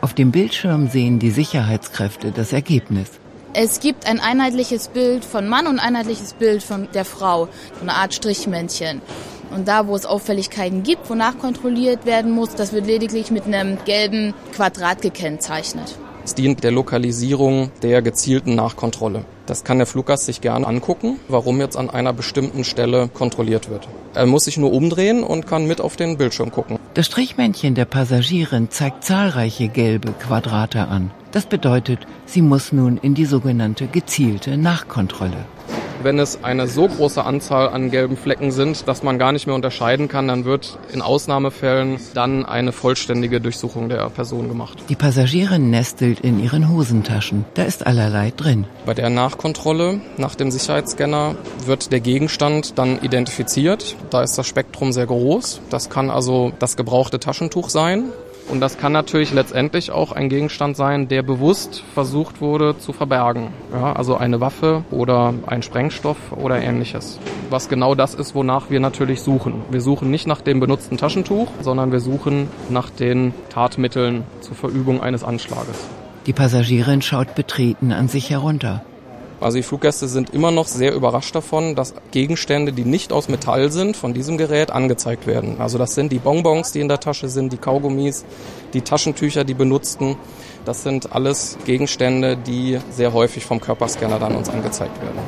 Auf 0.00 0.12
dem 0.12 0.30
Bildschirm 0.30 0.88
sehen 0.88 1.18
die 1.18 1.30
Sicherheitskräfte 1.30 2.30
das 2.30 2.52
Ergebnis. 2.52 3.10
Es 3.54 3.80
gibt 3.80 4.06
ein 4.06 4.20
einheitliches 4.20 4.88
Bild 4.88 5.24
von 5.24 5.48
Mann 5.48 5.66
und 5.66 5.78
ein 5.78 5.94
einheitliches 5.94 6.34
Bild 6.34 6.62
von 6.62 6.88
der 6.92 7.04
Frau, 7.04 7.48
so 7.76 7.82
eine 7.82 7.94
Art 7.94 8.12
Strichmännchen. 8.12 9.00
Und 9.54 9.68
da, 9.68 9.86
wo 9.86 9.94
es 9.94 10.04
Auffälligkeiten 10.04 10.82
gibt, 10.82 11.08
wonach 11.08 11.38
kontrolliert 11.38 12.06
werden 12.06 12.32
muss, 12.32 12.54
das 12.54 12.72
wird 12.72 12.86
lediglich 12.86 13.30
mit 13.30 13.44
einem 13.44 13.78
gelben 13.84 14.34
Quadrat 14.52 15.00
gekennzeichnet. 15.00 15.96
Es 16.24 16.34
dient 16.34 16.64
der 16.64 16.72
Lokalisierung 16.72 17.70
der 17.82 18.00
gezielten 18.00 18.54
Nachkontrolle. 18.54 19.26
Das 19.46 19.62
kann 19.62 19.76
der 19.76 19.86
Fluggast 19.86 20.24
sich 20.24 20.40
gerne 20.40 20.66
angucken, 20.66 21.20
warum 21.28 21.60
jetzt 21.60 21.76
an 21.76 21.90
einer 21.90 22.14
bestimmten 22.14 22.64
Stelle 22.64 23.08
kontrolliert 23.08 23.68
wird. 23.68 23.86
Er 24.14 24.24
muss 24.24 24.44
sich 24.44 24.56
nur 24.56 24.72
umdrehen 24.72 25.22
und 25.22 25.46
kann 25.46 25.66
mit 25.66 25.82
auf 25.82 25.96
den 25.96 26.16
Bildschirm 26.16 26.50
gucken. 26.50 26.78
Das 26.94 27.06
Strichmännchen 27.06 27.74
der 27.74 27.84
Passagierin 27.84 28.70
zeigt 28.70 29.04
zahlreiche 29.04 29.68
gelbe 29.68 30.12
Quadrate 30.12 30.88
an. 30.88 31.10
Das 31.30 31.44
bedeutet, 31.46 31.98
sie 32.24 32.42
muss 32.42 32.72
nun 32.72 32.96
in 32.96 33.14
die 33.14 33.26
sogenannte 33.26 33.86
gezielte 33.86 34.56
Nachkontrolle. 34.56 35.44
Wenn 36.02 36.18
es 36.18 36.42
eine 36.44 36.66
so 36.66 36.88
große 36.88 37.24
Anzahl 37.24 37.68
an 37.68 37.90
gelben 37.90 38.16
Flecken 38.16 38.50
sind, 38.50 38.88
dass 38.88 39.02
man 39.02 39.18
gar 39.18 39.32
nicht 39.32 39.46
mehr 39.46 39.54
unterscheiden 39.54 40.08
kann, 40.08 40.28
dann 40.28 40.44
wird 40.44 40.78
in 40.92 41.02
Ausnahmefällen 41.02 41.98
dann 42.14 42.44
eine 42.44 42.72
vollständige 42.72 43.40
Durchsuchung 43.40 43.88
der 43.88 44.08
Person 44.10 44.48
gemacht. 44.48 44.78
Die 44.88 44.96
Passagierin 44.96 45.70
nestelt 45.70 46.20
in 46.20 46.42
ihren 46.42 46.70
Hosentaschen. 46.70 47.44
Da 47.54 47.62
ist 47.64 47.86
allerlei 47.86 48.32
drin. 48.36 48.66
Bei 48.86 48.94
der 48.94 49.10
Nachkontrolle 49.10 50.00
nach 50.16 50.34
dem 50.34 50.50
Sicherheitsscanner 50.50 51.36
wird 51.66 51.92
der 51.92 52.00
Gegenstand 52.00 52.78
dann 52.78 53.00
identifiziert. 53.02 53.96
Da 54.10 54.22
ist 54.22 54.36
das 54.36 54.46
Spektrum 54.46 54.92
sehr 54.92 55.06
groß. 55.06 55.60
Das 55.70 55.90
kann 55.90 56.10
also 56.10 56.52
das 56.58 56.76
gebrauchte 56.76 57.18
Taschentuch 57.20 57.70
sein. 57.70 58.04
Und 58.48 58.60
das 58.60 58.78
kann 58.78 58.92
natürlich 58.92 59.32
letztendlich 59.32 59.90
auch 59.90 60.12
ein 60.12 60.28
Gegenstand 60.28 60.76
sein, 60.76 61.08
der 61.08 61.22
bewusst 61.22 61.82
versucht 61.94 62.40
wurde 62.40 62.78
zu 62.78 62.92
verbergen. 62.92 63.48
Ja, 63.72 63.94
also 63.94 64.16
eine 64.16 64.40
Waffe 64.40 64.84
oder 64.90 65.34
ein 65.46 65.62
Sprengstoff 65.62 66.16
oder 66.32 66.60
ähnliches. 66.60 67.18
Was 67.50 67.68
genau 67.68 67.94
das 67.94 68.14
ist, 68.14 68.34
wonach 68.34 68.70
wir 68.70 68.80
natürlich 68.80 69.22
suchen. 69.22 69.62
Wir 69.70 69.80
suchen 69.80 70.10
nicht 70.10 70.26
nach 70.26 70.40
dem 70.40 70.60
benutzten 70.60 70.98
Taschentuch, 70.98 71.48
sondern 71.60 71.90
wir 71.90 72.00
suchen 72.00 72.48
nach 72.68 72.90
den 72.90 73.32
Tatmitteln 73.48 74.24
zur 74.40 74.56
Verübung 74.56 75.02
eines 75.02 75.24
Anschlages. 75.24 75.88
Die 76.26 76.32
Passagierin 76.32 77.02
schaut 77.02 77.34
betreten 77.34 77.92
an 77.92 78.08
sich 78.08 78.30
herunter. 78.30 78.82
Also 79.44 79.58
die 79.58 79.62
Fluggäste 79.62 80.08
sind 80.08 80.30
immer 80.30 80.50
noch 80.50 80.66
sehr 80.66 80.94
überrascht 80.94 81.34
davon, 81.34 81.74
dass 81.74 81.92
Gegenstände, 82.12 82.72
die 82.72 82.86
nicht 82.86 83.12
aus 83.12 83.28
Metall 83.28 83.70
sind, 83.70 83.94
von 83.94 84.14
diesem 84.14 84.38
Gerät 84.38 84.70
angezeigt 84.70 85.26
werden. 85.26 85.56
Also 85.58 85.76
das 85.76 85.94
sind 85.94 86.10
die 86.12 86.18
Bonbons, 86.18 86.72
die 86.72 86.80
in 86.80 86.88
der 86.88 86.98
Tasche 86.98 87.28
sind, 87.28 87.52
die 87.52 87.58
Kaugummis, 87.58 88.24
die 88.72 88.80
Taschentücher, 88.80 89.44
die 89.44 89.52
benutzten. 89.52 90.16
Das 90.64 90.82
sind 90.82 91.12
alles 91.12 91.58
Gegenstände, 91.66 92.38
die 92.38 92.78
sehr 92.90 93.12
häufig 93.12 93.44
vom 93.44 93.60
Körperscanner 93.60 94.18
dann 94.18 94.34
uns 94.34 94.48
angezeigt 94.48 94.98
werden. 95.02 95.18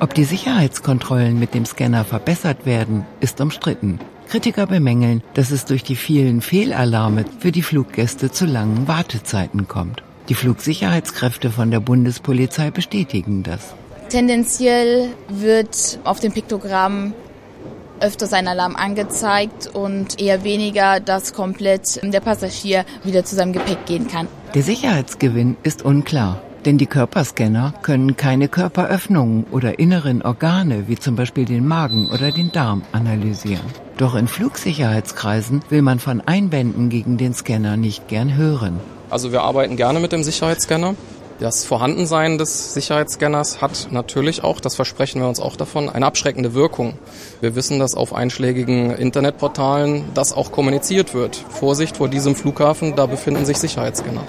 Ob 0.00 0.12
die 0.12 0.24
Sicherheitskontrollen 0.24 1.38
mit 1.38 1.54
dem 1.54 1.64
Scanner 1.64 2.04
verbessert 2.04 2.66
werden, 2.66 3.06
ist 3.20 3.40
umstritten. 3.40 4.00
Kritiker 4.28 4.66
bemängeln, 4.66 5.22
dass 5.32 5.50
es 5.50 5.64
durch 5.64 5.82
die 5.82 5.96
vielen 5.96 6.42
Fehlalarme 6.42 7.24
für 7.38 7.52
die 7.52 7.62
Fluggäste 7.62 8.30
zu 8.30 8.44
langen 8.44 8.86
Wartezeiten 8.86 9.66
kommt. 9.66 10.02
Die 10.28 10.34
Flugsicherheitskräfte 10.34 11.50
von 11.50 11.70
der 11.70 11.80
Bundespolizei 11.80 12.70
bestätigen 12.70 13.42
das. 13.42 13.74
Tendenziell 14.08 15.10
wird 15.28 15.98
auf 16.04 16.20
dem 16.20 16.32
Piktogramm 16.32 17.12
öfter 18.00 18.26
sein 18.26 18.48
Alarm 18.48 18.74
angezeigt 18.74 19.66
und 19.72 20.20
eher 20.20 20.42
weniger, 20.42 21.00
dass 21.00 21.32
komplett 21.32 22.00
der 22.02 22.20
Passagier 22.20 22.84
wieder 23.02 23.24
zu 23.24 23.36
seinem 23.36 23.52
Gepäck 23.52 23.86
gehen 23.86 24.08
kann. 24.08 24.28
Der 24.54 24.62
Sicherheitsgewinn 24.62 25.56
ist 25.62 25.82
unklar, 25.84 26.40
denn 26.64 26.78
die 26.78 26.86
Körperscanner 26.86 27.74
können 27.82 28.16
keine 28.16 28.48
Körperöffnungen 28.48 29.44
oder 29.50 29.78
inneren 29.78 30.22
Organe 30.22 30.88
wie 30.88 30.96
zum 30.96 31.16
Beispiel 31.16 31.44
den 31.44 31.66
Magen 31.66 32.08
oder 32.10 32.30
den 32.30 32.50
Darm 32.50 32.82
analysieren. 32.92 33.64
Doch 33.96 34.14
in 34.14 34.26
Flugsicherheitskreisen 34.26 35.62
will 35.68 35.82
man 35.82 35.98
von 35.98 36.20
Einwänden 36.20 36.88
gegen 36.88 37.16
den 37.16 37.34
Scanner 37.34 37.76
nicht 37.76 38.08
gern 38.08 38.34
hören. 38.36 38.80
Also 39.14 39.30
wir 39.30 39.42
arbeiten 39.42 39.76
gerne 39.76 40.00
mit 40.00 40.10
dem 40.10 40.24
Sicherheitsscanner. 40.24 40.96
Das 41.38 41.64
Vorhandensein 41.64 42.36
des 42.36 42.74
Sicherheitsscanners 42.74 43.60
hat 43.60 43.86
natürlich 43.92 44.42
auch, 44.42 44.58
das 44.58 44.74
versprechen 44.74 45.20
wir 45.20 45.28
uns 45.28 45.38
auch 45.38 45.54
davon, 45.54 45.88
eine 45.88 46.04
abschreckende 46.04 46.52
Wirkung. 46.54 46.94
Wir 47.40 47.54
wissen, 47.54 47.78
dass 47.78 47.94
auf 47.94 48.12
einschlägigen 48.12 48.90
Internetportalen 48.90 50.02
das 50.14 50.32
auch 50.32 50.50
kommuniziert 50.50 51.14
wird. 51.14 51.36
Vorsicht 51.36 51.98
vor 51.98 52.08
diesem 52.08 52.34
Flughafen, 52.34 52.96
da 52.96 53.06
befinden 53.06 53.44
sich 53.44 53.58
Sicherheitsscanner. 53.58 54.22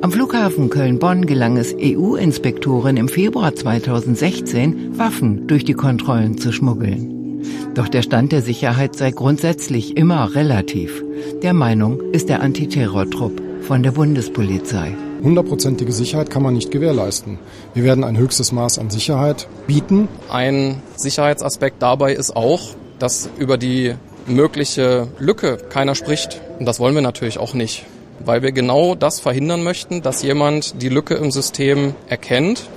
Am 0.00 0.10
Flughafen 0.10 0.70
Köln-Bonn 0.70 1.26
gelang 1.26 1.56
es 1.56 1.72
EU-Inspektoren 1.80 2.96
im 2.96 3.08
Februar 3.08 3.54
2016, 3.54 4.98
Waffen 4.98 5.46
durch 5.46 5.64
die 5.64 5.74
Kontrollen 5.74 6.36
zu 6.36 6.50
schmuggeln. 6.50 7.44
Doch 7.76 7.86
der 7.86 8.02
Stand 8.02 8.32
der 8.32 8.42
Sicherheit 8.42 8.96
sei 8.96 9.12
grundsätzlich 9.12 9.96
immer 9.96 10.34
relativ. 10.34 11.04
Der 11.44 11.52
Meinung 11.52 12.00
ist 12.10 12.28
der 12.28 12.42
Antiterrortrupp 12.42 13.51
von 13.62 13.82
der 13.82 13.92
Bundespolizei. 13.92 14.94
Hundertprozentige 15.22 15.92
Sicherheit 15.92 16.30
kann 16.30 16.42
man 16.42 16.54
nicht 16.54 16.70
gewährleisten. 16.70 17.38
Wir 17.74 17.84
werden 17.84 18.02
ein 18.02 18.16
höchstes 18.16 18.50
Maß 18.50 18.78
an 18.78 18.90
Sicherheit 18.90 19.46
bieten. 19.66 20.08
Ein 20.28 20.82
Sicherheitsaspekt 20.96 21.80
dabei 21.80 22.12
ist 22.12 22.34
auch, 22.34 22.74
dass 22.98 23.30
über 23.38 23.58
die 23.58 23.94
mögliche 24.26 25.08
Lücke 25.18 25.58
keiner 25.68 25.94
spricht. 25.94 26.40
Und 26.58 26.66
das 26.66 26.80
wollen 26.80 26.94
wir 26.94 27.02
natürlich 27.02 27.38
auch 27.38 27.54
nicht, 27.54 27.86
weil 28.24 28.42
wir 28.42 28.52
genau 28.52 28.94
das 28.94 29.20
verhindern 29.20 29.62
möchten, 29.62 30.02
dass 30.02 30.22
jemand 30.22 30.82
die 30.82 30.88
Lücke 30.88 31.14
im 31.14 31.30
System 31.30 31.94
erkennt 32.08 32.68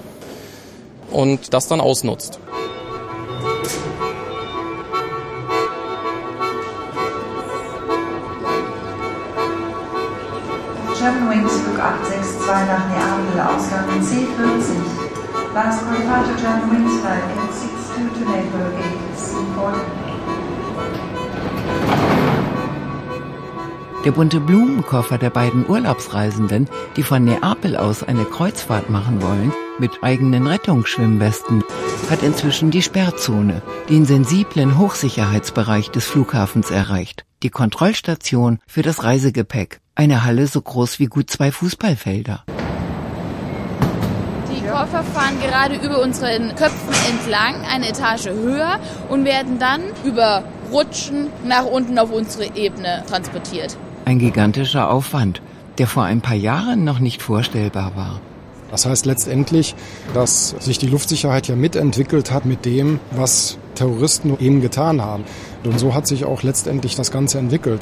und 1.11 1.53
das 1.53 1.67
dann 1.67 1.81
ausnutzt. 1.81 2.39
862 12.45 12.67
nach 12.67 12.87
Neapel, 12.89 13.39
Ausgang 13.41 13.89
C40. 14.03 14.77
Last 15.55 15.81
departure 15.81 16.35
Germanwings 16.39 16.99
Flight 17.01 17.23
862 17.23 18.13
to 18.13 18.23
Naples, 18.25 18.71
Gate 18.77 19.15
C40. 19.17 20.05
Der 24.05 24.11
bunte 24.11 24.39
Blumenkoffer 24.39 25.17
der 25.17 25.31
beiden 25.31 25.67
Urlaubsreisenden, 25.67 26.69
die 26.95 27.01
von 27.01 27.23
Neapel 27.23 27.75
aus 27.75 28.03
eine 28.03 28.25
Kreuzfahrt 28.25 28.91
machen 28.91 29.23
wollen, 29.23 29.51
mit 29.79 30.03
eigenen 30.03 30.45
Rettungsschwimmwesten, 30.45 31.63
hat 32.11 32.21
inzwischen 32.21 32.69
die 32.69 32.83
Sperrzone, 32.83 33.63
den 33.89 34.05
sensiblen 34.05 34.77
Hochsicherheitsbereich 34.77 35.89
des 35.89 36.05
Flughafens 36.05 36.69
erreicht. 36.69 37.25
Die 37.41 37.49
Kontrollstation 37.49 38.59
für 38.67 38.83
das 38.83 39.03
Reisegepäck. 39.03 39.81
Eine 39.97 40.25
Halle 40.25 40.45
so 40.45 40.61
groß 40.61 40.99
wie 40.99 41.05
gut 41.05 41.29
zwei 41.29 41.53
Fußballfelder. 41.53 42.43
Die 44.51 44.61
Koffer 44.67 45.03
fahren 45.03 45.39
gerade 45.41 45.75
über 45.75 46.01
unseren 46.01 46.53
Köpfen 46.55 46.93
entlang, 47.09 47.61
eine 47.63 47.87
Etage 47.87 48.27
höher 48.27 48.79
und 49.07 49.23
werden 49.23 49.57
dann 49.57 49.81
über 50.03 50.43
Rutschen 50.69 51.27
nach 51.45 51.65
unten 51.65 51.97
auf 51.97 52.11
unsere 52.11 52.57
Ebene 52.57 53.03
transportiert. 53.07 53.77
Ein 54.03 54.19
gigantischer 54.19 54.91
Aufwand, 54.91 55.41
der 55.77 55.87
vor 55.87 56.03
ein 56.03 56.19
paar 56.19 56.35
Jahren 56.35 56.83
noch 56.83 56.99
nicht 56.99 57.21
vorstellbar 57.21 57.95
war. 57.95 58.19
Das 58.71 58.85
heißt 58.85 59.05
letztendlich, 59.05 59.75
dass 60.13 60.49
sich 60.59 60.77
die 60.77 60.87
Luftsicherheit 60.87 61.47
ja 61.47 61.55
mitentwickelt 61.55 62.31
hat 62.31 62.43
mit 62.43 62.65
dem, 62.65 62.99
was 63.11 63.57
Terroristen 63.75 64.37
eben 64.41 64.59
getan 64.59 65.01
haben. 65.01 65.23
Und 65.63 65.79
so 65.79 65.93
hat 65.93 66.05
sich 66.05 66.25
auch 66.25 66.43
letztendlich 66.43 66.95
das 66.95 67.11
Ganze 67.11 67.39
entwickelt. 67.39 67.81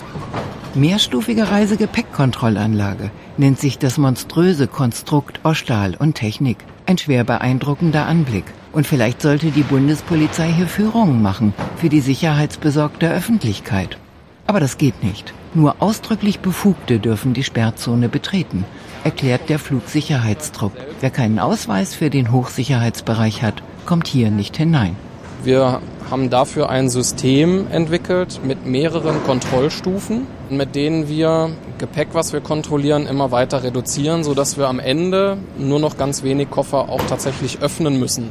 Mehrstufige 0.76 1.52
Reisegepäckkontrollanlage 1.52 3.12
nennt 3.38 3.60
sich 3.60 3.78
das 3.78 4.00
monströse 4.00 4.66
Konstrukt 4.66 5.40
aus 5.44 5.58
Stahl 5.58 5.96
und 6.00 6.16
Technik. 6.16 6.58
Ein 6.88 6.98
schwer 6.98 7.24
beeindruckender 7.24 8.08
Anblick. 8.08 8.46
Und 8.72 8.88
vielleicht 8.88 9.22
sollte 9.22 9.52
die 9.52 9.62
Bundespolizei 9.62 10.52
hier 10.52 10.66
Führungen 10.66 11.22
machen 11.22 11.54
für 11.76 11.90
die 11.90 12.00
sicherheitsbesorgte 12.00 13.08
Öffentlichkeit. 13.12 14.00
Aber 14.48 14.60
das 14.60 14.80
geht 14.80 15.04
nicht. 15.04 15.36
Nur 15.54 15.76
ausdrücklich 15.78 16.40
Befugte 16.40 16.98
dürfen 16.98 17.36
die 17.36 17.44
Sperrzone 17.44 18.10
betreten, 18.10 18.66
erklärt 19.04 19.50
der 19.50 19.60
Flugsicherheitstrupp. 19.60 20.74
Wer 21.00 21.12
keinen 21.12 21.38
Ausweis 21.38 21.94
für 21.94 22.10
den 22.10 22.32
Hochsicherheitsbereich 22.32 23.44
hat, 23.44 23.62
kommt 23.86 24.08
hier 24.08 24.32
nicht 24.32 24.58
hinein. 24.58 24.96
Wir 25.44 25.82
haben 26.14 26.30
dafür 26.30 26.70
ein 26.70 26.90
System 26.90 27.66
entwickelt 27.72 28.42
mit 28.44 28.68
mehreren 28.68 29.24
Kontrollstufen, 29.24 30.28
mit 30.52 30.76
denen 30.76 31.08
wir 31.08 31.50
Gepäck, 31.80 32.10
was 32.14 32.34
wir 32.34 32.40
kontrollieren, 32.40 33.08
immer 33.08 33.32
weiter 33.32 33.64
reduzieren, 33.64 34.24
sodass 34.24 34.56
wir 34.56 34.68
am 34.68 34.80
Ende 34.80 35.40
nur 35.58 35.80
noch 35.80 35.98
ganz 35.98 36.22
wenig 36.22 36.52
Koffer 36.52 36.90
auch 36.90 37.02
tatsächlich 37.10 37.64
öffnen 37.64 38.00
müssen. 38.00 38.30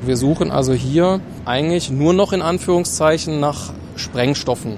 Wir 0.00 0.16
suchen 0.16 0.52
also 0.52 0.72
hier 0.72 1.20
eigentlich 1.44 1.90
nur 1.90 2.12
noch 2.12 2.32
in 2.32 2.40
Anführungszeichen 2.40 3.40
nach 3.40 3.72
Sprengstoffen. 3.96 4.76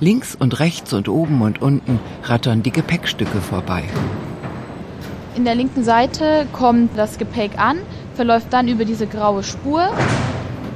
Links 0.00 0.34
und 0.34 0.60
rechts 0.60 0.94
und 0.94 1.10
oben 1.10 1.42
und 1.42 1.60
unten 1.60 2.00
rattern 2.24 2.62
die 2.62 2.72
Gepäckstücke 2.72 3.42
vorbei. 3.42 3.82
In 5.36 5.44
der 5.44 5.56
linken 5.56 5.84
Seite 5.84 6.46
kommt 6.54 6.96
das 6.96 7.18
Gepäck 7.18 7.58
an, 7.58 7.76
verläuft 8.14 8.46
dann 8.50 8.66
über 8.66 8.86
diese 8.86 9.06
graue 9.06 9.42
Spur 9.42 9.90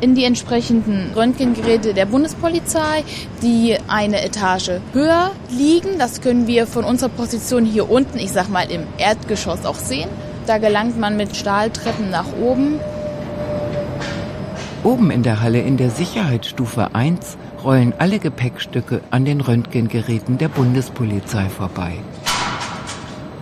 in 0.00 0.14
die 0.14 0.24
entsprechenden 0.24 1.12
Röntgengeräte 1.14 1.94
der 1.94 2.06
Bundespolizei, 2.06 3.04
die 3.42 3.76
eine 3.88 4.24
Etage 4.24 4.80
höher 4.92 5.30
liegen. 5.50 5.98
Das 5.98 6.20
können 6.20 6.46
wir 6.46 6.66
von 6.66 6.84
unserer 6.84 7.10
Position 7.10 7.64
hier 7.64 7.90
unten, 7.90 8.18
ich 8.18 8.32
sag 8.32 8.48
mal 8.48 8.70
im 8.70 8.82
Erdgeschoss 8.98 9.64
auch 9.64 9.76
sehen. 9.76 10.08
Da 10.46 10.58
gelangt 10.58 10.98
man 10.98 11.16
mit 11.16 11.36
Stahltreppen 11.36 12.10
nach 12.10 12.26
oben. 12.40 12.78
Oben 14.84 15.10
in 15.10 15.22
der 15.22 15.42
Halle 15.42 15.60
in 15.60 15.76
der 15.76 15.90
Sicherheitsstufe 15.90 16.94
1 16.94 17.36
rollen 17.64 17.92
alle 17.98 18.20
Gepäckstücke 18.20 19.00
an 19.10 19.24
den 19.24 19.40
Röntgengeräten 19.40 20.38
der 20.38 20.48
Bundespolizei 20.48 21.48
vorbei. 21.48 21.94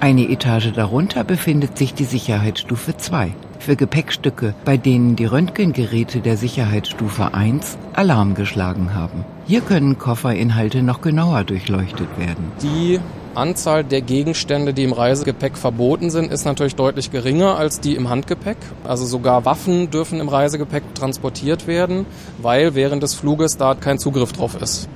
Eine 0.01 0.29
Etage 0.31 0.73
darunter 0.73 1.25
befindet 1.25 1.77
sich 1.77 1.93
die 1.93 2.05
Sicherheitsstufe 2.05 2.97
2. 2.97 3.33
für 3.65 3.77
Gepäckstücke, 3.77 4.55
bei 4.65 4.77
denen 4.77 5.17
die 5.17 5.25
Röntgengeräte 5.25 6.21
der 6.21 6.37
Sicherheitsstufe 6.37 7.33
1 7.33 7.79
Alarm 7.95 8.35
geschlagen 8.35 8.95
haben. 8.95 9.25
Hier 9.47 9.63
können 9.63 9.99
Kofferinhalte 9.99 10.83
noch 10.83 11.01
genauer 11.01 11.45
durchleuchtet 11.45 12.09
werden. 12.19 12.53
Die 12.63 13.01
Anzahl 13.35 13.83
der 13.83 14.03
Gegenstände, 14.03 14.75
die 14.75 14.85
im 14.85 14.93
Reisegepäck 14.93 15.57
verboten 15.57 16.11
sind, 16.11 16.31
ist 16.31 16.45
natürlich 16.45 16.77
deutlich 16.77 17.11
geringer 17.11 17.57
als 17.57 17.81
die 17.81 17.97
im 17.97 18.11
Handgepäck. 18.11 18.59
Also 18.85 19.07
sogar 19.07 19.45
Waffen 19.47 19.91
dürfen 19.91 20.21
im 20.21 20.29
Reisegepäck 20.29 20.95
transportiert 20.95 21.67
werden, 21.67 22.05
weil 22.43 22.75
während 22.75 23.03
des 23.03 23.15
Fluges 23.15 23.57
da 23.57 23.75
kein 23.75 23.99
Zugriff 23.99 24.33
drauf 24.33 24.61
ist. 24.61 24.89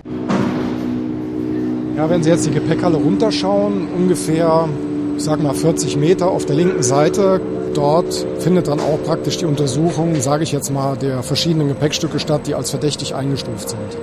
Ja, 1.96 2.08
wenn 2.08 2.22
Sie 2.22 2.30
jetzt 2.30 2.46
die 2.46 2.52
Gepäckhalle 2.52 2.98
runterschauen, 2.98 3.88
ungefähr, 3.88 4.68
ich 5.16 5.24
sag 5.24 5.42
mal 5.42 5.54
40 5.54 5.96
Meter 5.96 6.30
auf 6.30 6.46
der 6.46 6.54
linken 6.54 6.82
Seite, 6.84 7.40
dort 7.74 8.26
findet 8.38 8.68
dann 8.68 8.80
auch 8.80 9.02
praktisch 9.04 9.38
die 9.38 9.46
Untersuchung, 9.46 10.20
sage 10.20 10.42
ich 10.44 10.52
jetzt 10.52 10.70
mal, 10.70 10.96
der 10.96 11.22
verschiedenen 11.22 11.68
Gepäckstücke 11.68 12.18
statt, 12.18 12.42
die 12.46 12.54
als 12.54 12.70
verdächtig 12.70 13.14
eingestuft 13.14 13.70
sind. 13.70 13.98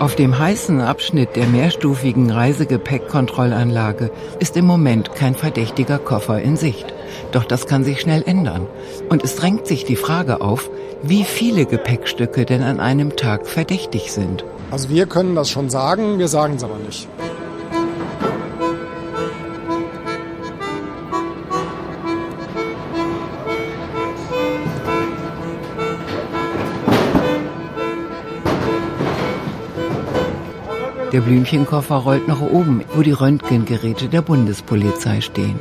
Auf 0.00 0.16
dem 0.16 0.38
heißen 0.38 0.80
Abschnitt 0.80 1.36
der 1.36 1.46
mehrstufigen 1.46 2.30
Reisegepäckkontrollanlage 2.30 4.10
ist 4.38 4.56
im 4.56 4.64
Moment 4.64 5.14
kein 5.14 5.34
verdächtiger 5.34 5.98
Koffer 5.98 6.40
in 6.40 6.56
Sicht. 6.56 6.86
Doch 7.32 7.44
das 7.44 7.66
kann 7.66 7.84
sich 7.84 8.00
schnell 8.00 8.22
ändern. 8.24 8.66
Und 9.10 9.22
es 9.22 9.36
drängt 9.36 9.66
sich 9.66 9.84
die 9.84 9.96
Frage 9.96 10.40
auf, 10.40 10.70
wie 11.02 11.24
viele 11.24 11.66
Gepäckstücke 11.66 12.46
denn 12.46 12.62
an 12.62 12.80
einem 12.80 13.14
Tag 13.16 13.46
verdächtig 13.46 14.10
sind. 14.10 14.42
Also 14.70 14.88
wir 14.88 15.04
können 15.04 15.34
das 15.34 15.50
schon 15.50 15.68
sagen, 15.68 16.18
wir 16.18 16.28
sagen 16.28 16.54
es 16.56 16.64
aber 16.64 16.78
nicht. 16.78 17.06
Der 31.12 31.22
Blümchenkoffer 31.22 31.96
rollt 31.96 32.28
nach 32.28 32.40
oben, 32.40 32.84
wo 32.94 33.02
die 33.02 33.10
Röntgengeräte 33.10 34.08
der 34.08 34.22
Bundespolizei 34.22 35.20
stehen. 35.20 35.58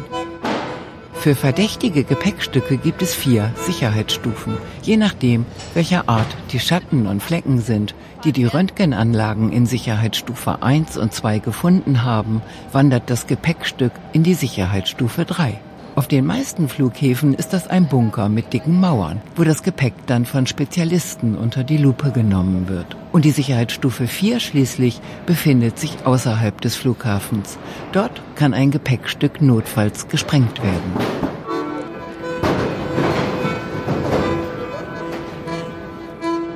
Für 1.13 1.33
verdächtige 1.33 2.03
Gepäckstücke 2.03 2.77
gibt 2.77 3.01
es 3.01 3.15
vier 3.15 3.51
Sicherheitsstufen, 3.65 4.57
je 4.83 4.95
nachdem, 4.95 5.45
welcher 5.73 6.07
Art 6.07 6.37
die 6.51 6.59
Schatten 6.59 7.07
und 7.07 7.23
Flecken 7.23 7.59
sind, 7.59 7.95
die 8.23 8.31
die 8.31 8.45
Röntgenanlagen 8.45 9.51
in 9.51 9.65
Sicherheitsstufe 9.65 10.61
1 10.61 10.97
und 10.97 11.13
2 11.13 11.39
gefunden 11.39 12.03
haben, 12.03 12.41
wandert 12.71 13.09
das 13.09 13.25
Gepäckstück 13.25 13.91
in 14.13 14.21
die 14.21 14.35
Sicherheitsstufe 14.35 15.25
3. 15.25 15.59
Auf 15.99 16.07
den 16.07 16.25
meisten 16.25 16.69
Flughäfen 16.69 17.33
ist 17.33 17.51
das 17.51 17.67
ein 17.67 17.89
Bunker 17.89 18.29
mit 18.29 18.53
dicken 18.53 18.79
Mauern, 18.79 19.19
wo 19.35 19.43
das 19.43 19.63
Gepäck 19.63 19.93
dann 20.05 20.23
von 20.23 20.47
Spezialisten 20.47 21.35
unter 21.35 21.65
die 21.65 21.75
Lupe 21.75 22.11
genommen 22.11 22.69
wird. 22.69 22.95
Und 23.11 23.25
die 23.25 23.31
Sicherheitsstufe 23.31 24.07
4 24.07 24.39
schließlich 24.39 25.01
befindet 25.25 25.77
sich 25.77 26.05
außerhalb 26.05 26.61
des 26.61 26.77
Flughafens. 26.77 27.57
Dort 27.91 28.21
kann 28.35 28.53
ein 28.53 28.71
Gepäckstück 28.71 29.41
notfalls 29.41 30.07
gesprengt 30.07 30.63
werden. 30.63 30.93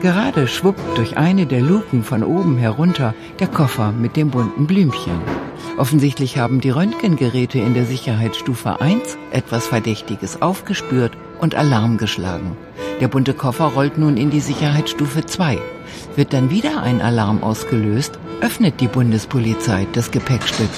Gerade 0.02 0.48
schwuppt 0.48 0.98
durch 0.98 1.18
eine 1.18 1.48
der 1.48 1.60
Luken 1.60 2.06
von 2.06 2.24
oben 2.24 2.58
herunter 2.58 3.14
der 3.42 3.48
Koffer 3.48 3.92
mit 3.92 4.16
dem 4.16 4.30
bunten 4.30 4.68
Blümchen. 4.68 5.43
Offensichtlich 5.78 6.38
haben 6.38 6.62
die 6.62 6.70
Röntgengeräte 6.70 7.60
in 7.60 7.74
der 7.74 7.86
Sicherheitsstufe 7.86 8.80
1 8.80 9.18
etwas 9.32 9.68
Verdächtiges 9.68 10.42
aufgespürt 10.42 11.18
und 11.40 11.56
Alarm 11.56 11.98
geschlagen. 11.98 12.56
Der 13.00 13.08
bunte 13.08 13.34
Koffer 13.34 13.66
rollt 13.66 13.98
nun 13.98 14.18
in 14.18 14.30
die 14.30 14.40
Sicherheitsstufe 14.40 15.26
2. 15.26 15.58
Wird 16.16 16.32
dann 16.34 16.50
wieder 16.52 16.84
ein 16.84 17.02
Alarm 17.02 17.44
ausgelöst, 17.44 18.20
öffnet 18.42 18.80
die 18.82 18.88
Bundespolizei 18.88 19.88
das 19.94 20.12
Gepäckstück. 20.12 20.70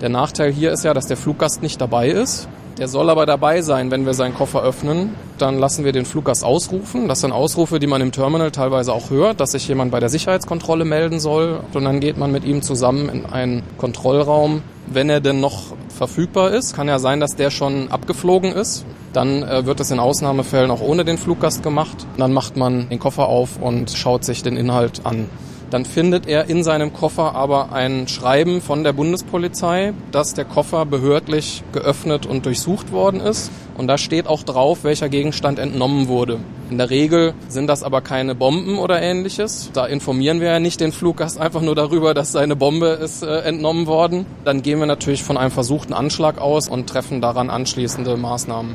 Der 0.00 0.08
Nachteil 0.08 0.52
hier 0.52 0.72
ist 0.72 0.84
ja, 0.84 0.94
dass 0.94 1.06
der 1.06 1.16
Fluggast 1.16 1.62
nicht 1.62 1.80
dabei 1.80 2.08
ist. 2.08 2.48
Der 2.78 2.88
soll 2.88 3.10
aber 3.10 3.26
dabei 3.26 3.60
sein, 3.60 3.90
wenn 3.90 4.06
wir 4.06 4.14
seinen 4.14 4.34
Koffer 4.34 4.62
öffnen. 4.62 5.14
Dann 5.38 5.58
lassen 5.58 5.84
wir 5.84 5.92
den 5.92 6.06
Fluggast 6.06 6.42
ausrufen. 6.44 7.06
Das 7.06 7.20
sind 7.20 7.30
Ausrufe, 7.32 7.78
die 7.78 7.86
man 7.86 8.00
im 8.00 8.12
Terminal 8.12 8.50
teilweise 8.50 8.92
auch 8.92 9.10
hört, 9.10 9.40
dass 9.40 9.52
sich 9.52 9.68
jemand 9.68 9.90
bei 9.90 10.00
der 10.00 10.08
Sicherheitskontrolle 10.08 10.84
melden 10.84 11.20
soll. 11.20 11.60
Und 11.74 11.84
dann 11.84 12.00
geht 12.00 12.16
man 12.16 12.32
mit 12.32 12.44
ihm 12.44 12.62
zusammen 12.62 13.08
in 13.10 13.26
einen 13.26 13.62
Kontrollraum. 13.76 14.62
Wenn 14.86 15.10
er 15.10 15.20
denn 15.20 15.40
noch 15.40 15.74
verfügbar 15.90 16.50
ist, 16.50 16.74
kann 16.74 16.88
ja 16.88 16.98
sein, 16.98 17.20
dass 17.20 17.36
der 17.36 17.50
schon 17.50 17.90
abgeflogen 17.90 18.52
ist. 18.52 18.84
Dann 19.12 19.42
äh, 19.42 19.66
wird 19.66 19.78
es 19.80 19.90
in 19.90 20.00
Ausnahmefällen 20.00 20.70
auch 20.70 20.80
ohne 20.80 21.04
den 21.04 21.18
Fluggast 21.18 21.62
gemacht. 21.62 22.06
Dann 22.16 22.32
macht 22.32 22.56
man 22.56 22.88
den 22.88 22.98
Koffer 22.98 23.26
auf 23.28 23.60
und 23.60 23.90
schaut 23.90 24.24
sich 24.24 24.42
den 24.42 24.56
Inhalt 24.56 25.02
an. 25.04 25.28
Dann 25.72 25.86
findet 25.86 26.26
er 26.26 26.50
in 26.50 26.62
seinem 26.62 26.92
Koffer 26.92 27.34
aber 27.34 27.72
ein 27.72 28.06
Schreiben 28.06 28.60
von 28.60 28.84
der 28.84 28.92
Bundespolizei, 28.92 29.94
dass 30.10 30.34
der 30.34 30.44
Koffer 30.44 30.84
behördlich 30.84 31.62
geöffnet 31.72 32.26
und 32.26 32.44
durchsucht 32.44 32.92
worden 32.92 33.20
ist. 33.22 33.50
Und 33.78 33.86
da 33.86 33.96
steht 33.96 34.26
auch 34.26 34.42
drauf, 34.42 34.84
welcher 34.84 35.08
Gegenstand 35.08 35.58
entnommen 35.58 36.08
wurde. 36.08 36.40
In 36.68 36.76
der 36.76 36.90
Regel 36.90 37.32
sind 37.48 37.68
das 37.68 37.82
aber 37.82 38.02
keine 38.02 38.34
Bomben 38.34 38.76
oder 38.78 39.00
ähnliches. 39.00 39.70
Da 39.72 39.86
informieren 39.86 40.40
wir 40.40 40.48
ja 40.48 40.60
nicht 40.60 40.78
den 40.78 40.92
Fluggast 40.92 41.40
einfach 41.40 41.62
nur 41.62 41.74
darüber, 41.74 42.12
dass 42.12 42.32
seine 42.32 42.54
Bombe 42.54 42.88
ist 42.88 43.22
äh, 43.22 43.38
entnommen 43.38 43.86
worden. 43.86 44.26
Dann 44.44 44.60
gehen 44.60 44.78
wir 44.78 44.86
natürlich 44.86 45.22
von 45.22 45.38
einem 45.38 45.52
versuchten 45.52 45.94
Anschlag 45.94 46.38
aus 46.38 46.68
und 46.68 46.86
treffen 46.86 47.22
daran 47.22 47.48
anschließende 47.48 48.18
Maßnahmen. 48.18 48.74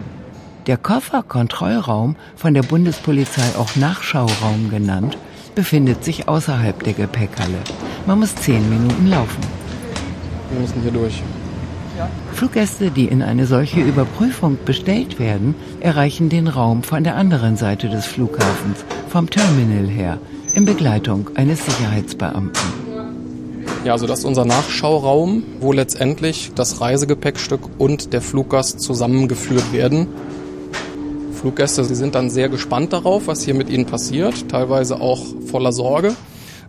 Der 0.66 0.78
Kofferkontrollraum, 0.78 2.16
von 2.36 2.56
der 2.56 2.64
Bundespolizei 2.64 3.56
auch 3.60 3.76
Nachschauraum 3.76 4.72
genannt, 4.72 5.16
befindet 5.58 6.04
sich 6.04 6.28
außerhalb 6.28 6.84
der 6.84 6.94
Gepäckhalle. 6.94 7.58
Man 8.06 8.20
muss 8.20 8.36
zehn 8.36 8.70
Minuten 8.70 9.08
laufen. 9.08 9.42
Wir 10.52 10.62
müssen 10.62 10.82
hier 10.84 10.92
durch. 10.92 11.24
Fluggäste, 12.34 12.92
die 12.92 13.06
in 13.06 13.24
eine 13.24 13.48
solche 13.48 13.82
Überprüfung 13.82 14.60
bestellt 14.66 15.18
werden, 15.18 15.56
erreichen 15.80 16.30
den 16.30 16.48
Raum 16.48 16.84
von 16.84 17.04
der 17.04 17.16
anderen 17.16 17.58
Seite 17.58 17.90
des 17.90 18.06
Flughafens, 18.06 18.86
vom 19.10 19.32
Terminal 19.32 19.88
her, 19.88 20.20
in 20.54 20.66
Begleitung 20.66 21.32
eines 21.34 21.66
Sicherheitsbeamten. 21.66 22.62
Ja, 23.84 23.94
also 23.94 24.06
das 24.06 24.20
ist 24.20 24.26
unser 24.26 24.46
Nachschauraum, 24.46 25.42
wo 25.60 25.74
letztendlich 25.74 26.52
das 26.54 26.82
Reisegepäckstück 26.82 27.62
und 27.80 28.14
der 28.14 28.22
Fluggast 28.22 28.80
zusammengeführt 28.80 29.74
werden. 29.74 30.08
Fluggäste, 31.38 31.84
sie 31.84 31.96
sind 31.96 32.16
dann 32.16 32.32
sehr 32.32 32.50
gespannt 32.50 32.94
darauf, 32.94 33.28
was 33.28 33.44
hier 33.44 33.54
mit 33.54 33.70
ihnen 33.70 33.86
passiert, 33.86 34.50
teilweise 34.50 35.00
auch 35.00 35.22
voller 35.46 35.72
Sorge. 35.72 36.16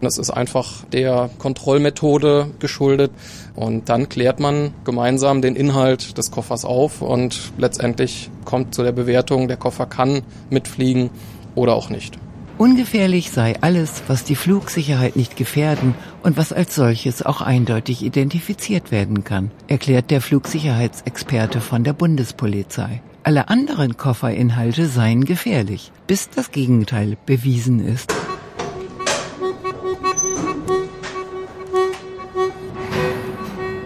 Das 0.03 0.19
ist 0.19 0.31
einfach 0.31 0.85
der 0.93 1.31
Kontrollmethode 1.39 2.51
geschuldet. 2.59 3.11
Und 3.57 3.89
dann 3.89 4.09
klärt 4.09 4.41
man 4.41 4.75
gemeinsam 4.85 5.43
den 5.43 5.57
Inhalt 5.57 6.19
des 6.19 6.31
Koffers 6.31 6.65
auf 6.65 7.03
und 7.03 7.53
letztendlich 7.57 8.31
kommt 8.45 8.75
zu 8.75 8.83
der 8.83 8.93
Bewertung, 8.93 9.49
der 9.49 9.57
Koffer 9.57 9.87
kann 9.87 10.23
mitfliegen 10.51 11.11
oder 11.55 11.75
auch 11.75 11.89
nicht. 11.89 12.19
Ungefährlich 12.59 13.31
sei 13.31 13.55
alles, 13.61 14.03
was 14.09 14.25
die 14.25 14.35
Flugsicherheit 14.35 15.15
nicht 15.15 15.37
gefährden 15.37 15.95
und 16.25 16.37
was 16.37 16.53
als 16.53 16.75
solches 16.75 17.23
auch 17.23 17.41
eindeutig 17.41 18.03
identifiziert 18.03 18.91
werden 18.91 19.23
kann, 19.23 19.53
erklärt 19.69 20.11
der 20.11 20.21
Flugsicherheitsexperte 20.21 21.61
von 21.61 21.85
der 21.85 21.93
Bundespolizei. 21.93 23.01
Alle 23.23 23.49
anderen 23.49 23.97
Kofferinhalte 23.97 24.87
seien 24.89 25.25
gefährlich, 25.25 25.93
bis 26.09 26.31
das 26.31 26.51
Gegenteil 26.51 27.17
bewiesen 27.27 27.79
ist. 27.79 28.13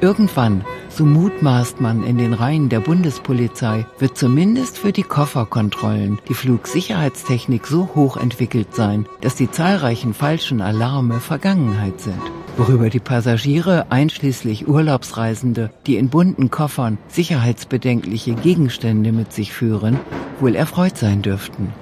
Irgendwann, 0.01 0.65
so 0.97 1.05
mutmaßt 1.05 1.81
man 1.81 2.05
in 2.05 2.19
den 2.19 2.35
Reihen 2.35 2.69
der 2.69 2.81
Bundespolizei, 2.81 3.87
wird 3.99 4.17
zumindest 4.17 4.79
für 4.79 4.93
die 4.93 5.03
Kofferkontrollen 5.03 6.19
die 6.29 6.35
Flugsicherheitstechnik 6.35 7.67
so 7.67 7.91
hoch 7.95 8.17
entwickelt 8.17 8.75
sein, 8.75 9.07
dass 9.21 9.35
die 9.35 9.51
zahlreichen 9.51 10.15
falschen 10.15 10.61
Alarme 10.61 11.21
Vergangenheit 11.21 12.01
sind 12.01 12.23
worüber 12.57 12.91
die 12.91 13.01
Passagiere, 13.01 13.87
einschließlich 13.91 14.69
Urlaubsreisende, 14.69 15.71
die 15.87 15.97
in 15.97 16.11
bunten 16.11 16.51
Koffern 16.51 16.99
sicherheitsbedenkliche 17.09 18.35
Gegenstände 18.35 19.13
mit 19.13 19.33
sich 19.33 19.53
führen, 19.53 19.99
wohl 20.41 20.55
erfreut 20.55 20.97
sein 20.97 21.23
dürften. 21.23 21.73